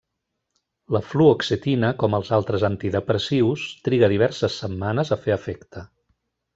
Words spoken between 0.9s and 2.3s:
La fluoxetina, com